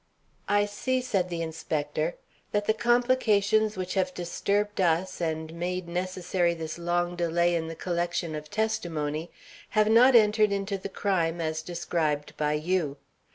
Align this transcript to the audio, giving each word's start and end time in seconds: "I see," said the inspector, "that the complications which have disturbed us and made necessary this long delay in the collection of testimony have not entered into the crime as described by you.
"I 0.49 0.65
see," 0.65 0.99
said 0.99 1.29
the 1.29 1.43
inspector, 1.43 2.15
"that 2.53 2.65
the 2.65 2.73
complications 2.73 3.77
which 3.77 3.93
have 3.93 4.15
disturbed 4.15 4.81
us 4.81 5.21
and 5.21 5.53
made 5.53 5.87
necessary 5.87 6.55
this 6.55 6.79
long 6.79 7.15
delay 7.15 7.53
in 7.53 7.67
the 7.67 7.75
collection 7.75 8.33
of 8.33 8.49
testimony 8.49 9.29
have 9.77 9.91
not 9.91 10.15
entered 10.15 10.51
into 10.51 10.79
the 10.79 10.89
crime 10.89 11.39
as 11.39 11.61
described 11.61 12.35
by 12.35 12.53
you. 12.53 12.97